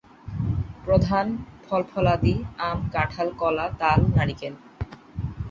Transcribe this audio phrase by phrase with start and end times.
[0.85, 1.27] প্রধান
[1.65, 2.35] ফল-ফলাদি
[2.59, 4.53] আম, কাঁঠাল, কলা, তাল, নারিকেল।